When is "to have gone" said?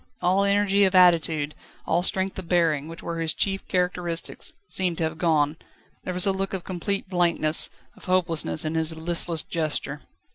4.97-5.57